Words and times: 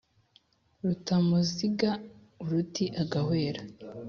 rutamuziga 0.85 1.89
uruti 2.43 2.85
agahwera, 3.01 3.61